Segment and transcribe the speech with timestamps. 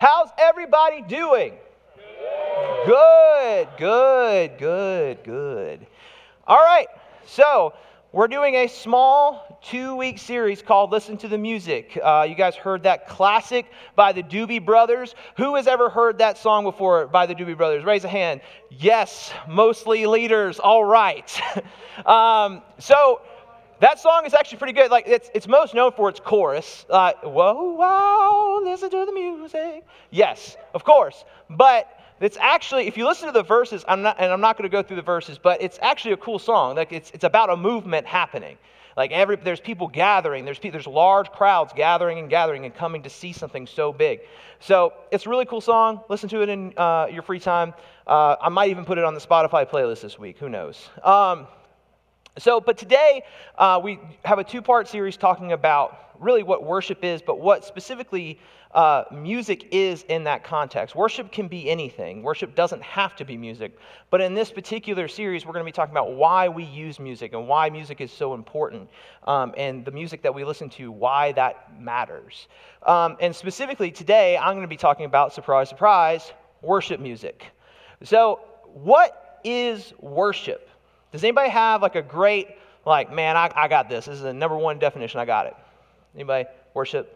[0.00, 1.54] How's everybody doing?
[2.86, 5.86] Good, good, good, good.
[6.46, 6.86] All right,
[7.26, 7.74] so
[8.12, 11.98] we're doing a small two week series called Listen to the Music.
[12.00, 13.66] Uh, you guys heard that classic
[13.96, 15.16] by the Doobie Brothers.
[15.36, 17.84] Who has ever heard that song before by the Doobie Brothers?
[17.84, 18.40] Raise a hand.
[18.70, 20.60] Yes, mostly leaders.
[20.60, 21.40] All right.
[22.06, 23.20] um, so,
[23.80, 24.90] that song is actually pretty good.
[24.90, 26.84] Like it's, it's most known for its chorus.
[26.90, 29.84] Uh, whoa, wow, listen to the music.
[30.10, 31.24] Yes, of course.
[31.48, 31.88] But
[32.20, 34.74] it's actually, if you listen to the verses, I'm not, and I'm not going to
[34.74, 36.76] go through the verses, but it's actually a cool song.
[36.76, 38.58] Like it's, it's about a movement happening.
[38.96, 40.44] Like every, there's people gathering.
[40.44, 44.20] There's, there's large crowds gathering and gathering and coming to see something so big.
[44.58, 46.00] So it's a really cool song.
[46.08, 47.74] Listen to it in uh, your free time.
[48.08, 50.38] Uh, I might even put it on the Spotify playlist this week.
[50.38, 50.88] Who knows?
[51.04, 51.46] Um,
[52.38, 53.22] so, but today
[53.56, 57.64] uh, we have a two part series talking about really what worship is, but what
[57.64, 58.38] specifically
[58.72, 60.94] uh, music is in that context.
[60.94, 63.78] Worship can be anything, worship doesn't have to be music.
[64.10, 67.32] But in this particular series, we're going to be talking about why we use music
[67.32, 68.88] and why music is so important,
[69.26, 72.48] um, and the music that we listen to, why that matters.
[72.84, 77.46] Um, and specifically today, I'm going to be talking about, surprise, surprise, worship music.
[78.02, 78.40] So,
[78.74, 80.67] what is worship?
[81.12, 82.48] Does anybody have like a great,
[82.84, 84.06] like, man, I, I got this.
[84.06, 85.20] This is the number one definition.
[85.20, 85.56] I got it.
[86.14, 87.14] Anybody worship?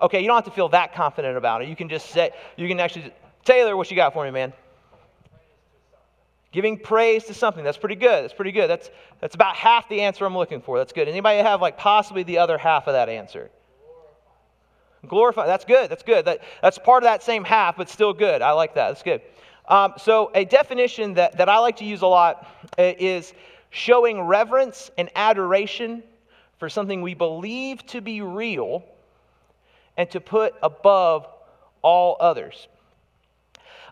[0.00, 1.68] Okay, you don't have to feel that confident about it.
[1.68, 3.12] You can just say, you can actually,
[3.44, 4.52] Taylor, what you got for me, man?
[6.50, 7.62] Giving praise to something.
[7.62, 8.24] That's pretty good.
[8.24, 8.68] That's pretty good.
[8.68, 10.78] That's, that's about half the answer I'm looking for.
[10.78, 11.08] That's good.
[11.08, 13.50] Anybody have like possibly the other half of that answer?
[15.06, 15.46] Glorify.
[15.46, 15.90] That's good.
[15.90, 16.24] That's good.
[16.24, 18.40] That, that's part of that same half, but still good.
[18.40, 18.88] I like that.
[18.88, 19.20] That's good.
[19.68, 23.34] Um, so, a definition that, that I like to use a lot uh, is
[23.68, 26.02] showing reverence and adoration
[26.58, 28.82] for something we believe to be real
[29.98, 31.26] and to put above
[31.82, 32.66] all others.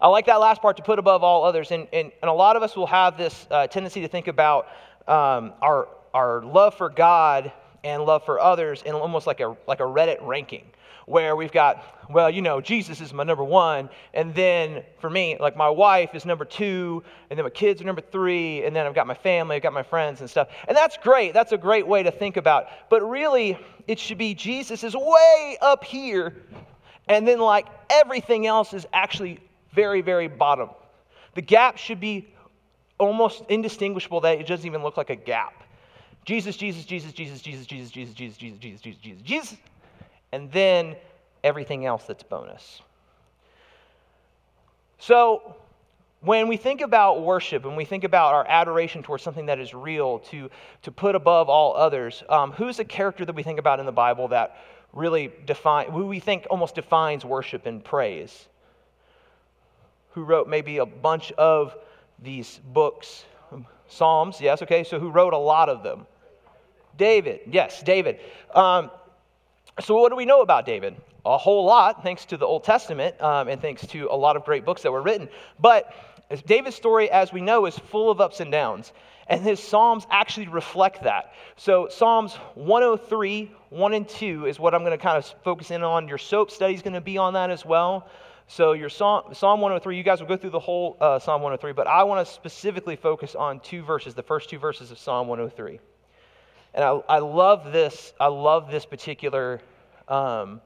[0.00, 1.70] I like that last part to put above all others.
[1.70, 4.68] And, and, and a lot of us will have this uh, tendency to think about
[5.06, 7.52] um, our, our love for God
[7.84, 10.64] and love for others in almost like a, like a Reddit ranking
[11.06, 13.88] where we've got, well, you know, Jesus is my number one.
[14.12, 17.02] And then for me, like my wife is number two.
[17.30, 18.64] And then my kids are number three.
[18.64, 20.48] And then I've got my family, I've got my friends and stuff.
[20.68, 21.32] And that's great.
[21.32, 22.66] That's a great way to think about.
[22.90, 23.56] But really,
[23.86, 26.34] it should be Jesus is way up here.
[27.08, 29.40] And then, like, everything else is actually
[29.72, 30.70] very, very bottom.
[31.34, 32.34] The gap should be
[32.98, 35.62] almost indistinguishable that it doesn't even look like a gap.
[36.24, 39.56] Jesus, Jesus, Jesus, Jesus, Jesus, Jesus, Jesus, Jesus, Jesus, Jesus, Jesus, Jesus, Jesus
[40.36, 40.94] and then
[41.42, 42.82] everything else that's bonus.
[44.98, 45.56] So,
[46.20, 49.72] when we think about worship and we think about our adoration towards something that is
[49.72, 50.50] real, to,
[50.82, 53.92] to put above all others, um, who's a character that we think about in the
[53.92, 54.58] Bible that
[54.92, 58.46] really define, who we think almost defines worship and praise?
[60.10, 61.74] Who wrote maybe a bunch of
[62.22, 63.24] these books?
[63.88, 66.06] Psalms, yes, okay, so who wrote a lot of them?
[66.98, 68.20] David, yes, David.
[68.54, 68.90] Um,
[69.80, 70.96] so, what do we know about David?
[71.26, 74.44] A whole lot, thanks to the Old Testament um, and thanks to a lot of
[74.44, 75.28] great books that were written.
[75.60, 75.92] But
[76.46, 78.92] David's story, as we know, is full of ups and downs.
[79.28, 81.34] And his Psalms actually reflect that.
[81.56, 85.82] So, Psalms 103, 1 and 2 is what I'm going to kind of focus in
[85.82, 86.08] on.
[86.08, 88.08] Your SOAP study is going to be on that as well.
[88.46, 91.72] So, your Psalm, Psalm 103, you guys will go through the whole uh, Psalm 103,
[91.72, 95.26] but I want to specifically focus on two verses, the first two verses of Psalm
[95.26, 95.80] 103.
[96.76, 98.12] And I, I love this.
[98.20, 99.62] I love this particular
[100.08, 100.60] um,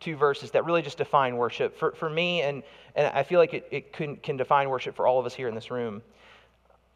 [0.00, 1.78] two verses that really just define worship.
[1.78, 2.62] For, for me, and,
[2.96, 5.48] and I feel like it, it can, can define worship for all of us here
[5.48, 6.02] in this room.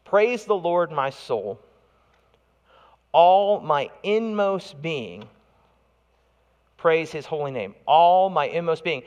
[0.03, 1.59] Praise the Lord, my soul.
[3.11, 5.27] All my inmost being,
[6.77, 7.75] praise his holy name.
[7.85, 9.03] All my inmost being,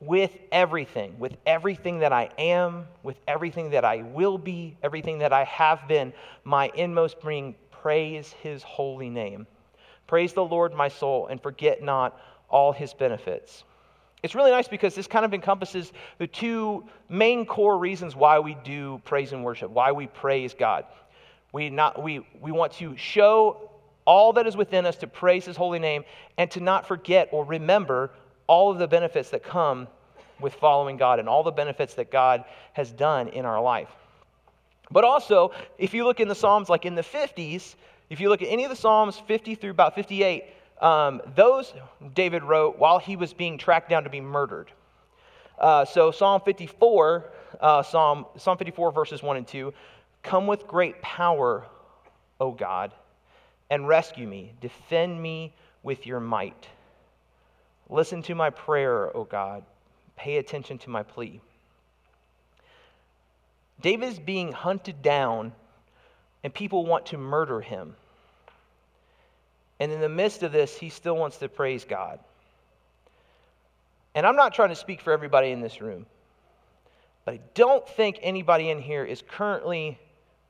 [0.00, 5.32] with everything, with everything that I am, with everything that I will be, everything that
[5.32, 6.12] I have been,
[6.44, 7.54] my inmost being,
[7.84, 9.46] praise his holy name.
[10.06, 12.18] Praise the Lord, my soul, and forget not
[12.48, 13.64] all his benefits.
[14.22, 18.56] It's really nice because this kind of encompasses the two main core reasons why we
[18.64, 20.86] do praise and worship, why we praise God.
[21.52, 23.70] We, not, we, we want to show
[24.06, 26.04] all that is within us to praise his holy name
[26.38, 28.12] and to not forget or remember
[28.46, 29.88] all of the benefits that come
[30.40, 33.90] with following God and all the benefits that God has done in our life.
[34.90, 37.74] But also, if you look in the Psalms, like in the 50s,
[38.10, 40.44] if you look at any of the Psalms, 50 through about 58,
[40.80, 41.72] um, those
[42.14, 44.70] David wrote while he was being tracked down to be murdered.
[45.58, 49.72] Uh, so Psalm 54, uh, Psalm, Psalm 54, verses 1 and 2
[50.22, 51.66] Come with great power,
[52.40, 52.92] O God,
[53.70, 54.52] and rescue me.
[54.60, 56.68] Defend me with your might.
[57.88, 59.64] Listen to my prayer, O God.
[60.16, 61.40] Pay attention to my plea.
[63.80, 65.52] David is being hunted down,
[66.42, 67.96] and people want to murder him.
[69.80, 72.18] And in the midst of this, he still wants to praise God.
[74.14, 76.06] And I'm not trying to speak for everybody in this room,
[77.24, 79.98] but I don't think anybody in here is currently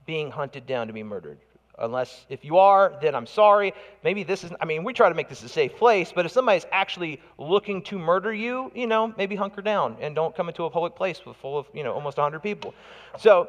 [0.05, 1.39] being hunted down to be murdered.
[1.79, 3.75] Unless, if you are, then I'm sorry.
[4.05, 6.31] Maybe this is, I mean, we try to make this a safe place, but if
[6.31, 10.65] somebody's actually looking to murder you, you know, maybe hunker down and don't come into
[10.65, 12.75] a public place with full of, you know, almost 100 people.
[13.19, 13.49] So,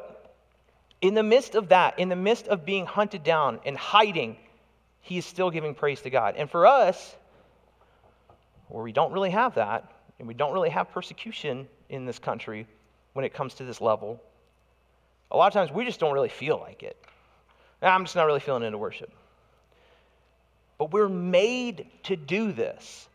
[1.02, 4.36] in the midst of that, in the midst of being hunted down and hiding,
[5.02, 6.34] he is still giving praise to God.
[6.36, 7.14] And for us,
[8.68, 12.66] where we don't really have that, and we don't really have persecution in this country
[13.12, 14.20] when it comes to this level,
[15.30, 16.96] a lot of times we just don't really feel like it.
[17.82, 19.12] I'm just not really feeling into worship.
[20.78, 23.08] But we're made to do this.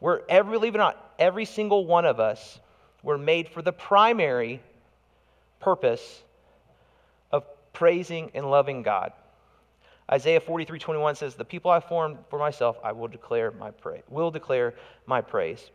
[0.00, 2.58] We're every, believe it or not, every single one of us,
[3.02, 4.60] we're made for the primary
[5.60, 6.22] purpose
[7.32, 9.12] of praising and loving God.
[10.10, 14.02] Isaiah 43, 21 says, The people I formed for myself, I will declare my praise,
[14.08, 14.74] will declare
[15.06, 15.70] my praise.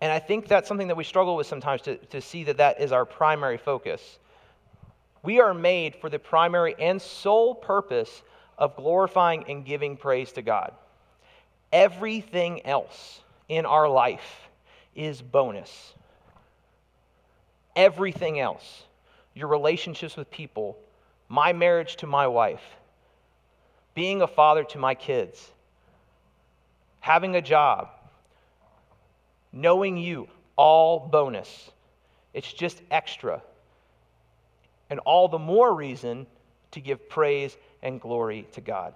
[0.00, 2.80] And I think that's something that we struggle with sometimes to, to see that that
[2.80, 4.18] is our primary focus.
[5.26, 8.22] We are made for the primary and sole purpose
[8.56, 10.72] of glorifying and giving praise to God.
[11.72, 14.48] Everything else in our life
[14.94, 15.94] is bonus.
[17.74, 18.84] Everything else,
[19.34, 20.78] your relationships with people,
[21.28, 22.62] my marriage to my wife,
[23.96, 25.50] being a father to my kids,
[27.00, 27.88] having a job,
[29.52, 31.72] knowing you, all bonus.
[32.32, 33.42] It's just extra
[34.90, 36.26] and all the more reason
[36.72, 38.94] to give praise and glory to God.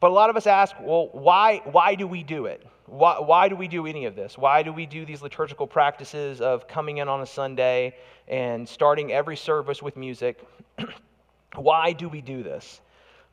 [0.00, 2.66] But a lot of us ask, well, why, why do we do it?
[2.86, 4.36] Why, why do we do any of this?
[4.36, 7.94] Why do we do these liturgical practices of coming in on a Sunday
[8.26, 10.40] and starting every service with music?
[11.54, 12.80] why do we do this?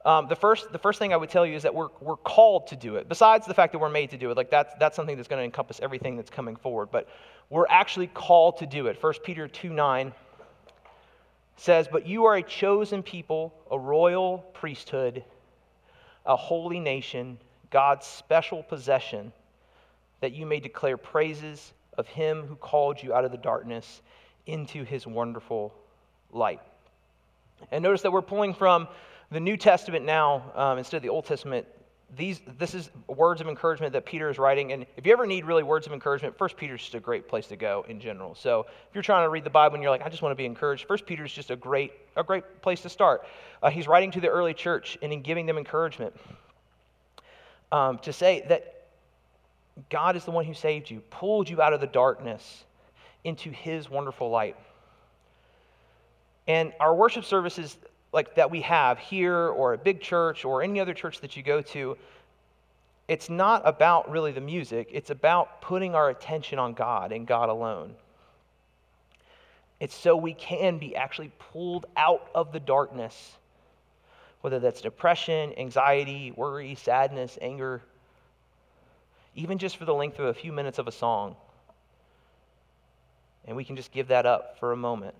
[0.06, 2.68] Um, the, first, the first thing I would tell you is that we're, we're called
[2.68, 3.10] to do it.
[3.10, 5.39] Besides the fact that we're made to do it, like that's, that's something that's going
[5.39, 6.89] to encompass everything that's coming forward.
[6.92, 7.10] But
[7.50, 9.01] we're actually called to do it.
[9.01, 10.13] 1 Peter 2 9
[11.60, 15.24] says, But you are a chosen people, a royal priesthood,
[16.26, 17.38] a holy nation,
[17.70, 19.32] God's special possession,
[20.22, 24.02] that you may declare praises of him who called you out of the darkness
[24.46, 25.74] into his wonderful
[26.32, 26.62] light.
[27.72, 28.88] And notice that we're pulling from
[29.32, 31.68] the New Testament now um, instead of the Old Testament
[32.18, 34.72] these, this is words of encouragement that Peter is writing.
[34.72, 37.28] And if you ever need really words of encouragement, First Peter is just a great
[37.28, 38.36] place to go in general.
[38.36, 40.36] So if you're trying to read the Bible and you're like, I just want to
[40.36, 43.26] be encouraged, First Peter is just a great, a great place to start.
[43.62, 46.16] Uh, he's writing to the early church and in giving them encouragement
[47.72, 48.88] um, to say that
[49.90, 52.64] God is the one who saved you, pulled you out of the darkness
[53.24, 54.56] into his wonderful light.
[56.48, 57.78] And our worship services
[58.12, 61.44] like that we have here or a big church or any other church that you
[61.44, 61.98] go to,
[63.08, 64.90] it's not about really the music.
[64.92, 67.96] It's about putting our attention on God and God alone.
[69.80, 73.34] It's so we can be actually pulled out of the darkness,
[74.42, 77.82] whether that's depression, anxiety, worry, sadness, anger,
[79.36, 81.36] even just for the length of a few minutes of a song.
[83.46, 85.16] And we can just give that up for a moment.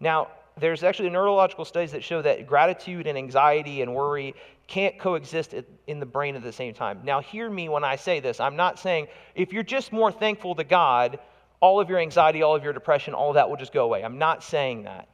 [0.00, 4.34] Now, there's actually neurological studies that show that gratitude and anxiety and worry
[4.66, 5.54] can't coexist
[5.86, 7.00] in the brain at the same time.
[7.04, 8.40] Now, hear me when I say this.
[8.40, 11.18] I'm not saying if you're just more thankful to God,
[11.60, 14.02] all of your anxiety, all of your depression, all that will just go away.
[14.02, 15.08] I'm not saying that.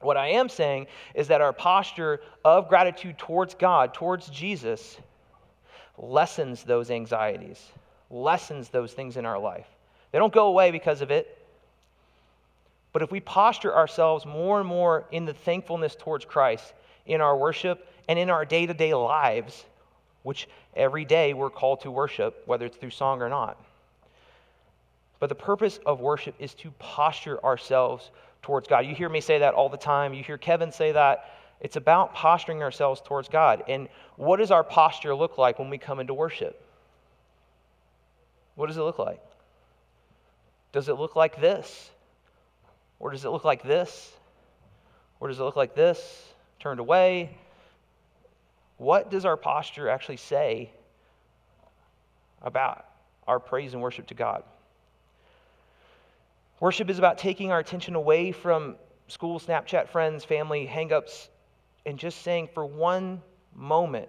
[0.00, 4.96] What I am saying is that our posture of gratitude towards God, towards Jesus,
[5.98, 7.62] lessens those anxieties,
[8.08, 9.66] lessens those things in our life.
[10.12, 11.39] They don't go away because of it,
[12.92, 16.72] but if we posture ourselves more and more in the thankfulness towards Christ
[17.06, 19.64] in our worship and in our day to day lives,
[20.22, 23.56] which every day we're called to worship, whether it's through song or not.
[25.18, 28.10] But the purpose of worship is to posture ourselves
[28.42, 28.86] towards God.
[28.86, 30.14] You hear me say that all the time.
[30.14, 31.30] You hear Kevin say that.
[31.60, 33.62] It's about posturing ourselves towards God.
[33.68, 36.60] And what does our posture look like when we come into worship?
[38.54, 39.20] What does it look like?
[40.72, 41.90] Does it look like this?
[43.00, 44.12] Or does it look like this?
[45.18, 46.28] Or does it look like this?
[46.60, 47.36] Turned away?
[48.76, 50.70] What does our posture actually say
[52.42, 52.86] about
[53.26, 54.44] our praise and worship to God?
[56.60, 58.76] Worship is about taking our attention away from
[59.08, 61.28] school, Snapchat, friends, family, hangups,
[61.86, 63.22] and just saying for one
[63.54, 64.08] moment,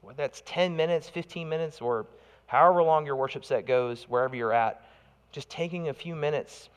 [0.00, 2.06] whether that's 10 minutes, 15 minutes, or
[2.46, 4.82] however long your worship set goes, wherever you're at,
[5.30, 6.70] just taking a few minutes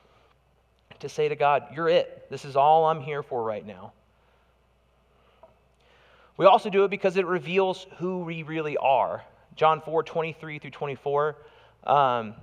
[1.03, 2.29] to say to God, You're it.
[2.29, 3.93] This is all I'm here for right now.
[6.35, 9.23] We also do it because it reveals who we really are.
[9.55, 11.35] John 4 23 through 24.
[11.85, 12.33] Um,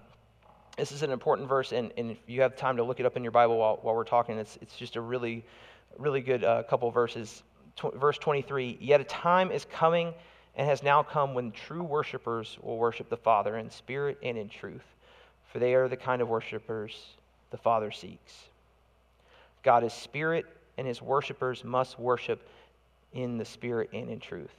[0.77, 3.17] this is an important verse, and, and, if you have time to look it up
[3.17, 5.45] in your Bible while, while we're talking, it's, it's just a really,
[5.99, 7.43] really good uh, couple verses.
[7.77, 10.15] Tw- verse 23 Yet a time is coming
[10.55, 14.49] and has now come when true worshipers will worship the Father in spirit and in
[14.49, 14.85] truth,
[15.53, 17.15] for they are the kind of worshipers
[17.51, 18.50] the Father seeks.
[19.63, 20.47] God is spirit,
[20.79, 22.49] and his worshipers must worship
[23.13, 24.55] in the spirit and in truth.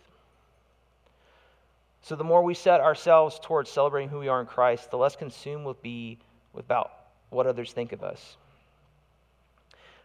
[2.03, 5.15] So the more we set ourselves towards celebrating who we are in Christ, the less
[5.15, 6.17] consumed we'll be
[6.57, 6.91] about
[7.29, 8.37] what others think of us.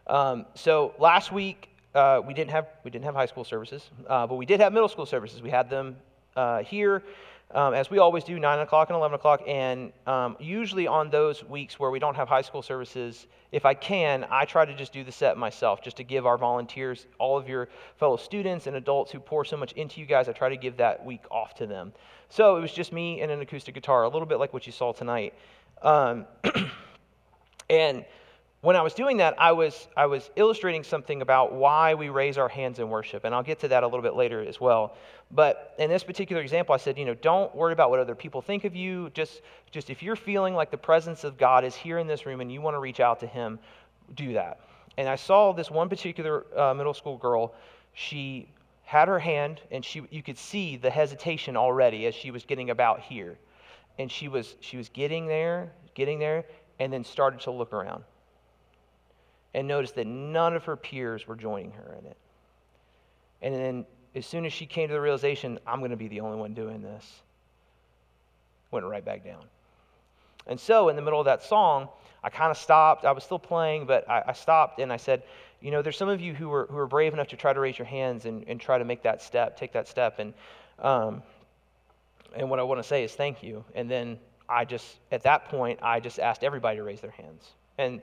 [0.05, 4.27] Um, so last week uh, we didn't have we didn't have high school services, uh,
[4.27, 5.41] but we did have middle school services.
[5.41, 5.97] We had them
[6.35, 7.03] uh, here
[7.51, 9.41] um, as we always do, 9 o'clock and 11 o'clock.
[9.47, 13.73] And um, usually on those weeks where we don't have high school services, if I
[13.73, 17.37] can, I try to just do the set myself, just to give our volunteers, all
[17.37, 20.49] of your fellow students and adults who pour so much into you guys, I try
[20.49, 21.93] to give that week off to them.
[22.29, 24.73] So it was just me and an acoustic guitar, a little bit like what you
[24.73, 25.33] saw tonight.
[25.81, 26.25] Um,
[27.69, 28.03] and
[28.61, 32.39] when I was doing that, I was, I was illustrating something about why we raise
[32.39, 33.23] our hands in worship.
[33.23, 34.95] And I'll get to that a little bit later as well.
[35.31, 38.41] But in this particular example, I said, you know, don't worry about what other people
[38.41, 39.11] think of you.
[39.11, 42.41] Just, just if you're feeling like the presence of God is here in this room
[42.41, 43.59] and you want to reach out to Him,
[44.15, 44.59] do that.
[44.97, 47.53] And I saw this one particular uh, middle school girl.
[47.93, 48.49] She
[48.83, 52.71] had her hand, and she, you could see the hesitation already as she was getting
[52.71, 53.37] about here.
[53.99, 56.45] And she was, she was getting there, getting there,
[56.79, 58.03] and then started to look around
[59.57, 62.17] and noticed that none of her peers were joining her in it.
[63.41, 66.19] And then, as soon as she came to the realization, I'm going to be the
[66.19, 67.23] only one doing this,
[68.69, 69.43] went right back down.
[70.45, 71.89] And so, in the middle of that song,
[72.23, 73.03] I kind of stopped.
[73.03, 75.23] I was still playing, but I, I, stopped and I said,
[75.59, 77.79] You know, there's some of you who are, who brave enough to try to raise
[77.79, 80.19] your hands and, and try to make that step, take that step.
[80.19, 80.35] And,
[80.77, 81.23] um,
[82.35, 83.65] and what I want to say is thank you.
[83.73, 87.53] And then I just, at that point, I just asked everybody to raise their hands.
[87.79, 88.01] And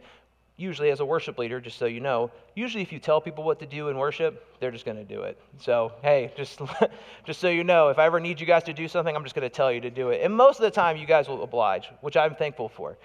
[0.56, 3.58] usually as a worship leader just so you know usually if you tell people what
[3.58, 5.40] to do in worship they're just going to do it.
[5.58, 6.60] So hey just
[7.24, 9.34] just so you know if i ever need you guys to do something i'm just
[9.34, 10.20] going to tell you to do it.
[10.22, 12.96] And most of the time you guys will oblige which i'm thankful for.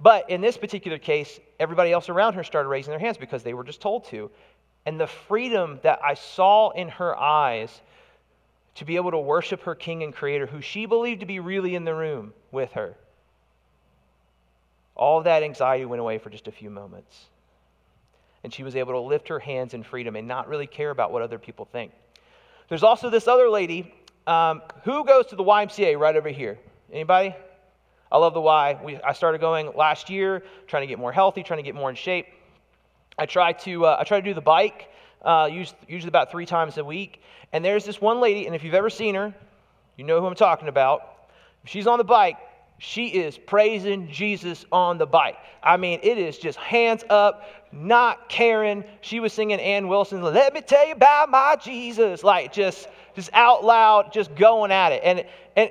[0.00, 3.54] But in this particular case everybody else around her started raising their hands because they
[3.54, 4.30] were just told to.
[4.84, 7.80] And the freedom that i saw in her eyes
[8.74, 11.74] to be able to worship her king and creator who she believed to be really
[11.74, 12.96] in the room with her
[14.98, 17.26] all that anxiety went away for just a few moments.
[18.44, 21.12] And she was able to lift her hands in freedom and not really care about
[21.12, 21.92] what other people think.
[22.68, 23.94] There's also this other lady
[24.26, 26.58] um, who goes to the YMCA right over here.
[26.92, 27.34] Anybody?
[28.10, 28.78] I love the Y.
[28.82, 31.90] We, I started going last year, trying to get more healthy, trying to get more
[31.90, 32.26] in shape.
[33.18, 34.88] I try to uh, I try to do the bike,
[35.22, 37.22] uh, usually about three times a week.
[37.52, 39.34] And there's this one lady, and if you've ever seen her,
[39.96, 41.30] you know who I'm talking about.
[41.64, 42.36] If she's on the bike,
[42.78, 45.36] she is praising Jesus on the bike.
[45.62, 48.84] I mean, it is just hands up, not caring.
[49.00, 53.30] She was singing Anne Wilson, let me tell you about my Jesus, like just, just
[53.32, 55.02] out loud, just going at it.
[55.04, 55.70] And, and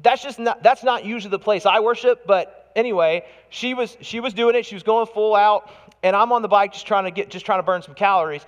[0.00, 4.20] that's just not, that's not usually the place I worship, but anyway, she was, she
[4.20, 4.66] was doing it.
[4.66, 5.70] She was going full out,
[6.02, 8.44] and I'm on the bike just trying to get, just trying to burn some calories.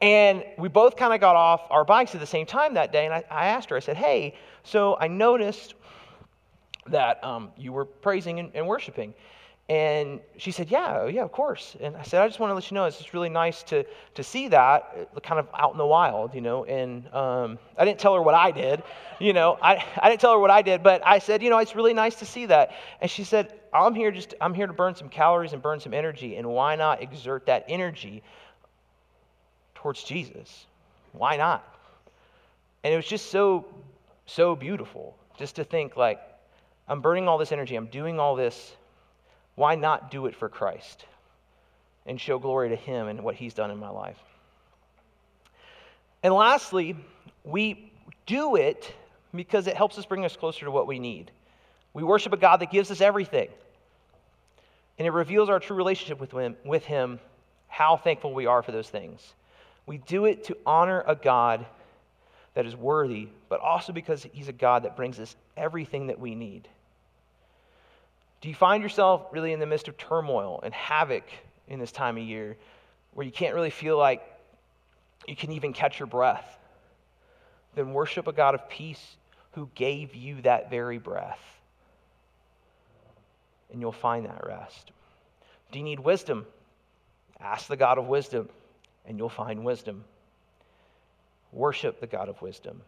[0.00, 3.04] And we both kind of got off our bikes at the same time that day.
[3.04, 5.74] And I, I asked her, I said, hey, so I noticed
[6.88, 9.14] that um, you were praising and, and, worshiping.
[9.68, 11.76] And she said, Yeah, oh, yeah, of course.
[11.80, 13.84] And I said, I just want to let you know it's just really nice to,
[14.14, 16.64] to see that uh, kind of out in the wild, you know.
[16.64, 18.82] And um, I didn't tell her what I did,
[19.18, 19.58] you know.
[19.62, 21.94] I, I didn't tell her what I did, but I said, You know, it's really
[21.94, 22.72] nice to see that.
[23.00, 25.94] And she said, I'm here just, I'm here to burn some calories and burn some
[25.94, 26.36] energy.
[26.36, 28.22] And why not exert that energy
[29.74, 30.66] towards Jesus?
[31.12, 31.64] Why not?
[32.84, 33.64] And it was just so,
[34.26, 36.20] so beautiful just to think, like,
[36.88, 38.72] I'm burning all this energy, I'm doing all this.
[39.54, 41.04] Why not do it for Christ
[42.06, 44.18] and show glory to Him and what He's done in my life?
[46.22, 46.96] And lastly,
[47.44, 47.92] we
[48.26, 48.92] do it
[49.34, 51.30] because it helps us bring us closer to what we need.
[51.92, 53.48] We worship a God that gives us everything.
[54.98, 57.20] And it reveals our true relationship with him, with him,
[57.68, 59.34] how thankful we are for those things.
[59.86, 61.66] We do it to honor a God
[62.54, 66.34] that is worthy, but also because He's a God that brings us everything that we
[66.34, 66.68] need.
[68.44, 71.24] Do you find yourself really in the midst of turmoil and havoc
[71.66, 72.58] in this time of year
[73.14, 74.20] where you can't really feel like
[75.26, 76.58] you can even catch your breath?
[77.74, 79.16] then worship a God of peace
[79.52, 81.40] who gave you that very breath.
[83.72, 84.92] And you'll find that rest.
[85.72, 86.44] Do you need wisdom?
[87.40, 88.50] Ask the God of wisdom,
[89.06, 90.04] and you'll find wisdom.
[91.50, 92.82] Worship the God of wisdom,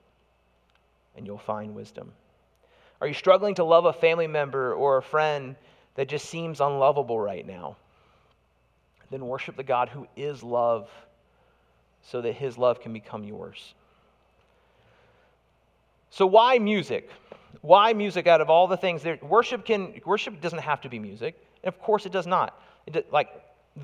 [1.16, 2.12] and you'll find wisdom.
[3.00, 5.56] Are you struggling to love a family member or a friend
[5.96, 7.76] that just seems unlovable right now?
[9.10, 10.88] Then worship the God who is love
[12.02, 13.74] so that his love can become yours.
[16.10, 17.10] So, why music?
[17.60, 19.02] Why music out of all the things?
[19.02, 21.36] There, worship, can, worship doesn't have to be music.
[21.64, 22.60] Of course, it does not.
[22.86, 23.28] It, like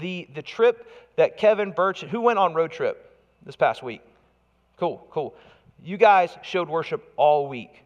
[0.01, 4.03] the, the trip that Kevin Birch, who went on road trip this past week?
[4.77, 5.35] Cool, cool.
[5.85, 7.83] You guys showed worship all week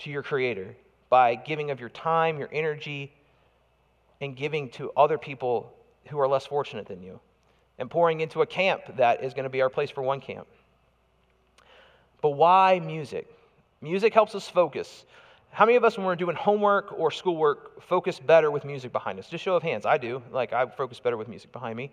[0.00, 0.74] to your Creator
[1.10, 3.12] by giving of your time, your energy,
[4.20, 5.72] and giving to other people
[6.08, 7.20] who are less fortunate than you,
[7.78, 10.46] and pouring into a camp that is going to be our place for one camp.
[12.20, 13.28] But why music?
[13.80, 15.04] Music helps us focus.
[15.50, 19.18] How many of us, when we're doing homework or schoolwork, focus better with music behind
[19.18, 19.28] us?
[19.28, 19.86] Just show of hands.
[19.86, 20.22] I do.
[20.32, 21.90] Like, I focus better with music behind me.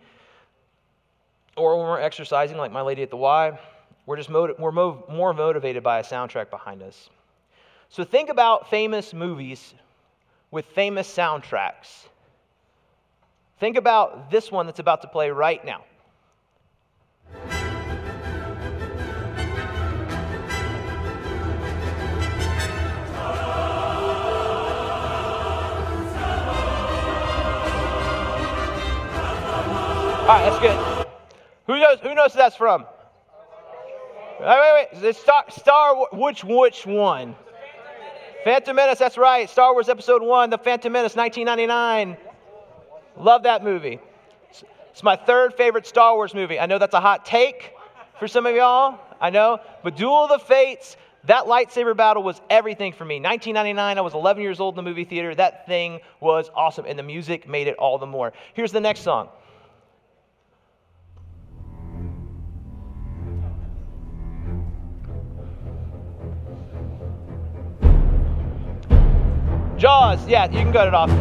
[1.55, 3.57] Or when we're exercising, like my lady at the Y,
[4.05, 7.09] we're just we're mo- more motivated by a soundtrack behind us.
[7.89, 9.74] So think about famous movies
[10.51, 12.08] with famous soundtracks.
[13.60, 15.84] Think about this one that's about to play right now.
[30.25, 31.08] All right, that's good.
[31.68, 32.00] Who knows?
[32.00, 32.86] Who knows who that's from?
[34.39, 35.15] Wait, wait, wait.
[35.15, 37.36] Star, Star, which which one?
[38.46, 39.00] Phantom Menace.
[39.00, 39.50] That's right.
[39.50, 42.16] Star Wars Episode One, The Phantom Menace, 1999.
[43.18, 44.00] Love that movie.
[44.92, 46.60] It's my third favorite Star Wars movie.
[46.60, 47.74] I know that's a hot take
[48.20, 49.00] for some of y'all.
[49.20, 50.96] I know, but Duel of the Fates.
[51.24, 53.16] That lightsaber battle was everything for me.
[53.16, 55.34] 1999, I was 11 years old in the movie theater.
[55.34, 58.31] That thing was awesome, and the music made it all the more.
[58.53, 59.29] Here's the next song.
[69.85, 71.11] Jaws, yeah, you can cut it off.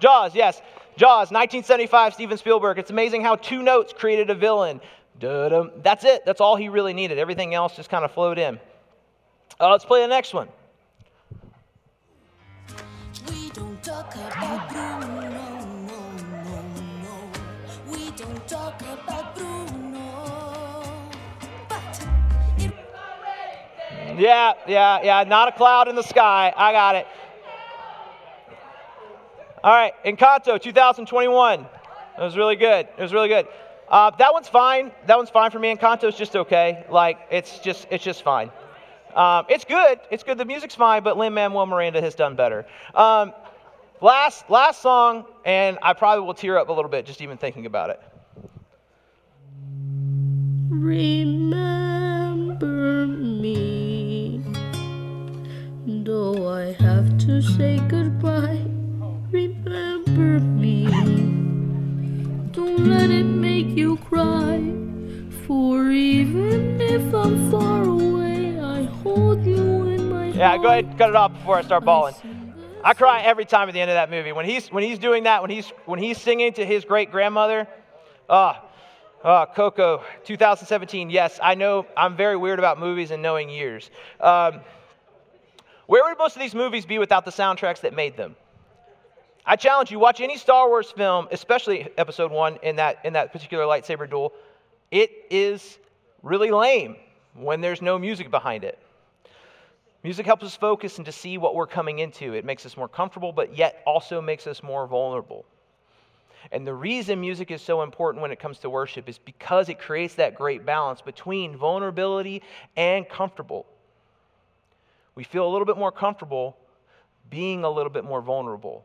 [0.00, 0.60] Jaws, yes.
[0.96, 2.80] Jaws, 1975, Steven Spielberg.
[2.80, 4.80] It's amazing how two notes created a villain.
[5.20, 6.26] That's it.
[6.26, 7.16] That's all he really needed.
[7.16, 8.58] Everything else just kind of flowed in.
[9.60, 10.48] Uh, let's play the next one.
[24.18, 25.24] Yeah, yeah, yeah.
[25.24, 26.52] Not a cloud in the sky.
[26.56, 27.06] I got it.
[29.62, 31.60] All right, Encanto 2021.
[31.60, 31.66] It
[32.20, 32.86] was really good.
[32.96, 33.48] It was really good.
[33.88, 34.92] Uh, that one's fine.
[35.06, 35.74] That one's fine for me.
[35.74, 36.84] Encanto's just okay.
[36.90, 38.50] Like it's just it's just fine.
[39.14, 40.00] Um, it's good.
[40.10, 40.38] It's good.
[40.38, 42.66] The music's fine, but Lin Manuel Miranda has done better.
[42.94, 43.32] Um,
[44.00, 47.66] last last song, and I probably will tear up a little bit just even thinking
[47.66, 48.00] about it.
[50.70, 51.73] Remember
[57.56, 58.64] say goodbye
[59.30, 60.86] remember me.
[62.52, 64.58] Don't let it make you cry.
[65.46, 71.10] For even if I'm far away, I hold you in my Yeah, go ahead, cut
[71.10, 72.14] it off before I start bawling.
[72.82, 74.32] I cry every time at the end of that movie.
[74.32, 77.66] When he's when he's doing that, when he's when he's singing to his great grandmother,
[78.28, 78.64] ah,
[79.24, 81.10] oh, Coco, 2017.
[81.10, 83.90] Yes, I know I'm very weird about movies and knowing years.
[84.20, 84.60] Um,
[85.86, 88.36] where would most of these movies be without the soundtracks that made them?
[89.46, 93.32] I challenge you, watch any Star Wars film, especially episode one in that, in that
[93.32, 94.32] particular lightsaber duel.
[94.90, 95.78] It is
[96.22, 96.96] really lame
[97.34, 98.78] when there's no music behind it.
[100.02, 102.34] Music helps us focus and to see what we're coming into.
[102.34, 105.44] It makes us more comfortable, but yet also makes us more vulnerable.
[106.52, 109.78] And the reason music is so important when it comes to worship is because it
[109.78, 112.42] creates that great balance between vulnerability
[112.76, 113.66] and comfortable.
[115.14, 116.56] We feel a little bit more comfortable
[117.30, 118.84] being a little bit more vulnerable.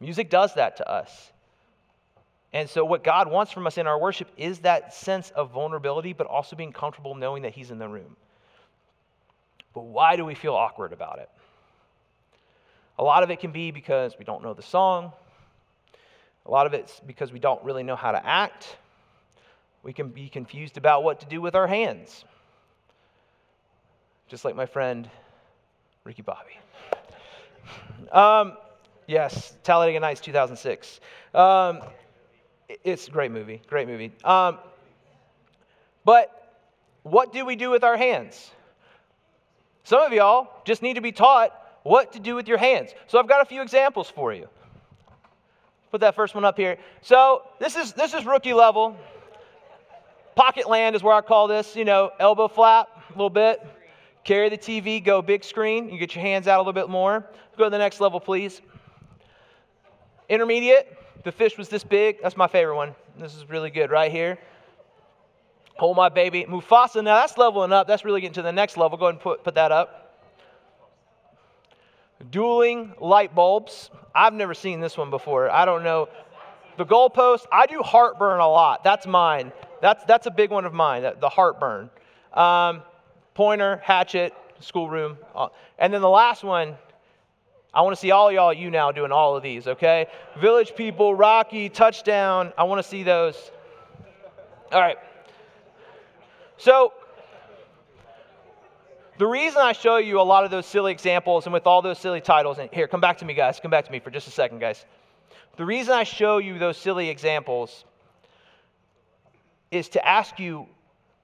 [0.00, 1.32] Music does that to us.
[2.52, 6.12] And so, what God wants from us in our worship is that sense of vulnerability,
[6.12, 8.16] but also being comfortable knowing that He's in the room.
[9.74, 11.28] But why do we feel awkward about it?
[12.98, 15.12] A lot of it can be because we don't know the song.
[16.46, 18.76] A lot of it's because we don't really know how to act.
[19.82, 22.24] We can be confused about what to do with our hands.
[24.28, 25.10] Just like my friend
[26.06, 26.56] Ricky Bobby.
[28.12, 28.56] Um,
[29.06, 31.00] Yes, Talladega Nights 2006.
[31.32, 31.80] Um,
[32.82, 34.12] it's a great movie, great movie.
[34.24, 34.58] Um,
[36.04, 36.58] but
[37.04, 38.50] what do we do with our hands?
[39.84, 41.52] Some of y'all just need to be taught
[41.84, 42.90] what to do with your hands.
[43.06, 44.48] So I've got a few examples for you.
[45.92, 46.76] Put that first one up here.
[47.02, 48.96] So this is this is rookie level.
[50.34, 53.64] Pocket land is where I call this, you know, elbow flap a little bit.
[54.26, 55.88] Carry the TV, go big screen.
[55.88, 57.24] You get your hands out a little bit more.
[57.56, 58.60] Go to the next level, please.
[60.28, 62.20] Intermediate, the fish was this big.
[62.20, 62.96] That's my favorite one.
[63.20, 64.36] This is really good right here.
[65.76, 66.44] Hold my baby.
[66.44, 67.86] Mufasa, now that's leveling up.
[67.86, 68.98] That's really getting to the next level.
[68.98, 70.18] Go ahead and put, put that up.
[72.28, 73.90] Dueling light bulbs.
[74.12, 75.48] I've never seen this one before.
[75.52, 76.08] I don't know.
[76.78, 78.82] The goalpost, I do heartburn a lot.
[78.82, 79.52] That's mine.
[79.80, 81.90] That's, that's a big one of mine, the heartburn.
[82.32, 82.82] Um,
[83.36, 85.18] pointer, hatchet, schoolroom.
[85.78, 86.74] And then the last one,
[87.74, 90.06] I want to see all y'all, you now, doing all of these, okay?
[90.40, 92.54] Village people, Rocky, touchdown.
[92.56, 93.36] I want to see those.
[94.72, 94.96] All right.
[96.56, 96.94] So,
[99.18, 101.98] the reason I show you a lot of those silly examples and with all those
[101.98, 103.60] silly titles, and here, come back to me, guys.
[103.60, 104.86] Come back to me for just a second, guys.
[105.58, 107.84] The reason I show you those silly examples
[109.70, 110.66] is to ask you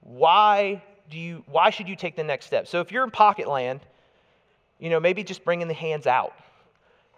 [0.01, 2.67] why do you why should you take the next step?
[2.67, 3.81] So if you're in pocket land,
[4.79, 6.33] you know, maybe just bringing the hands out.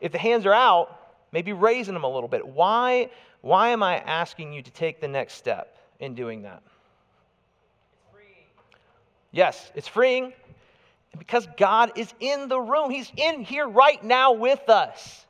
[0.01, 0.99] If the hands are out,
[1.31, 2.45] maybe raising them a little bit.
[2.45, 6.61] Why why am I asking you to take the next step in doing that?
[9.31, 10.33] Yes, it's freeing
[11.17, 12.89] because God is in the room.
[12.89, 15.25] He's in here right now with us,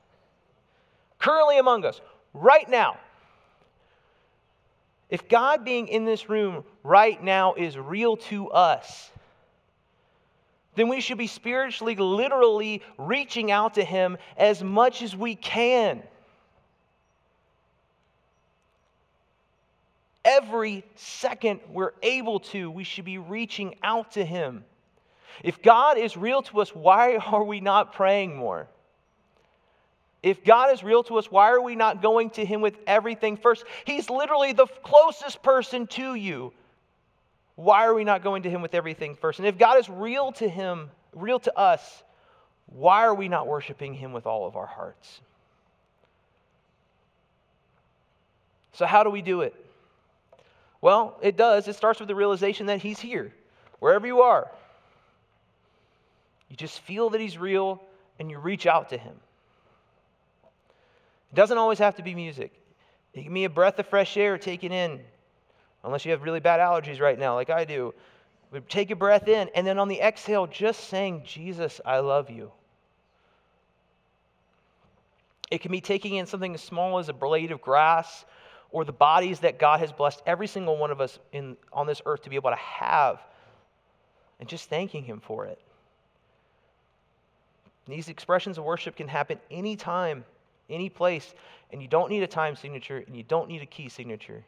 [1.19, 2.01] currently among us,
[2.33, 2.97] right now.
[5.09, 9.11] If God being in this room right now is real to us,
[10.75, 16.03] then we should be spiritually, literally reaching out to Him as much as we can.
[20.25, 24.65] Every second we're able to, we should be reaching out to Him.
[25.43, 28.67] If God is real to us, why are we not praying more?
[30.25, 33.37] If God is real to us, why are we not going to Him with everything
[33.37, 33.63] first?
[33.85, 36.51] He's literally the closest person to you.
[37.53, 39.37] Why are we not going to Him with everything first?
[39.37, 42.01] And if God is real to Him, real to us,
[42.65, 45.21] why are we not worshiping Him with all of our hearts?
[48.73, 49.53] So, how do we do it?
[50.81, 51.67] Well, it does.
[51.67, 53.31] It starts with the realization that He's here,
[53.77, 54.49] wherever you are.
[56.49, 57.79] You just feel that He's real
[58.17, 59.13] and you reach out to Him.
[61.35, 62.53] It doesn't always have to be music,
[63.13, 65.01] it can be a breath of fresh air taken in,
[65.83, 67.93] unless you have really bad allergies right now, like I do.
[68.53, 72.29] But take a breath in, and then on the exhale, just saying, Jesus, I love
[72.29, 72.53] you.
[75.51, 78.23] It can be taking in something as small as a blade of grass
[78.71, 82.01] or the bodies that God has blessed every single one of us in, on this
[82.05, 83.19] earth to be able to have
[84.39, 85.59] and just thanking Him for it.
[87.87, 90.23] These expressions of worship can happen anytime,
[90.69, 91.33] any place,
[91.71, 94.43] and you don't need a time signature and you don't need a key signature.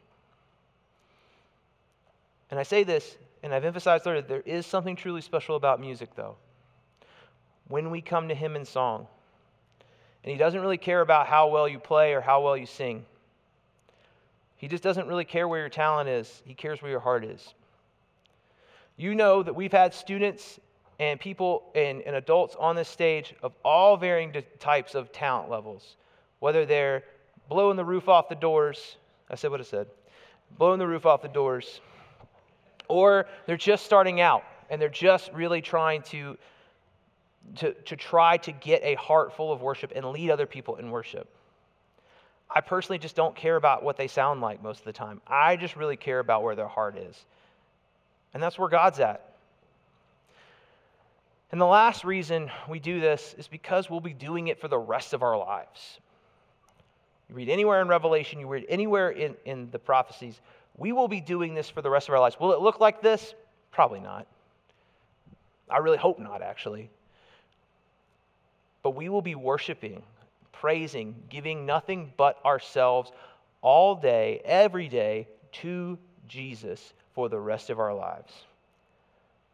[2.50, 6.14] And I say this, and I've emphasized earlier, there is something truly special about music,
[6.14, 6.36] though.
[7.68, 9.06] When we come to Him in song,
[10.24, 13.04] and He doesn't really care about how well you play or how well you sing.
[14.56, 17.54] He just doesn't really care where your talent is, He cares where your heart is.
[18.96, 20.58] You know that we've had students
[20.98, 25.96] and people and, and adults on this stage of all varying types of talent levels,
[26.40, 27.04] whether they're
[27.48, 28.96] blowing the roof off the doors.
[29.30, 29.88] I said what I said.
[30.56, 31.80] Blowing the roof off the doors.
[32.88, 36.36] Or they're just starting out and they're just really trying to,
[37.56, 40.90] to, to try to get a heart full of worship and lead other people in
[40.90, 41.28] worship.
[42.50, 45.20] I personally just don't care about what they sound like most of the time.
[45.26, 47.26] I just really care about where their heart is.
[48.32, 49.24] And that's where God's at.
[51.50, 54.78] And the last reason we do this is because we'll be doing it for the
[54.78, 55.98] rest of our lives.
[57.28, 60.40] You read anywhere in Revelation, you read anywhere in, in the prophecies,
[60.76, 62.38] we will be doing this for the rest of our lives.
[62.40, 63.34] Will it look like this?
[63.70, 64.26] Probably not.
[65.68, 66.88] I really hope not, actually.
[68.82, 70.02] But we will be worshiping,
[70.52, 73.12] praising, giving nothing but ourselves
[73.60, 78.32] all day, every day to Jesus for the rest of our lives.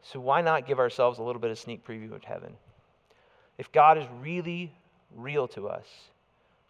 [0.02, 2.54] So why not give ourselves a little bit of sneak preview of heaven?
[3.56, 4.72] If God is really
[5.16, 5.86] real to us,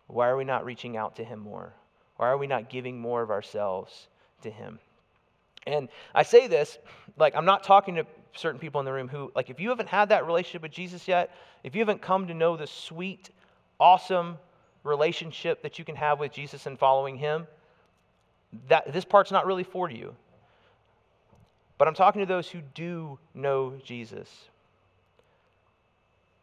[0.06, 1.72] why are we not reaching out to him more?
[2.16, 4.08] Why are we not giving more of ourselves
[4.42, 4.78] to him?
[5.66, 6.78] And I say this,
[7.16, 9.88] like, I'm not talking to certain people in the room who, like, if you haven't
[9.88, 13.30] had that relationship with Jesus yet, if you haven't come to know the sweet,
[13.80, 14.36] awesome
[14.82, 17.46] relationship that you can have with Jesus and following him,
[18.68, 20.14] that this part's not really for you.
[21.78, 24.28] but I'm talking to those who do know Jesus,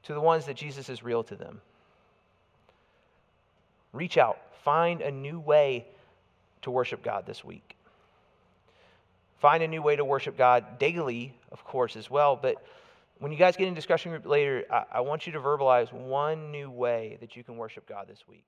[0.03, 1.61] to the ones that Jesus is real to them.
[3.93, 5.85] Reach out, find a new way
[6.61, 7.75] to worship God this week.
[9.39, 12.35] Find a new way to worship God daily, of course, as well.
[12.35, 12.63] But
[13.19, 16.51] when you guys get in discussion group later, I, I want you to verbalize one
[16.51, 18.45] new way that you can worship God this week.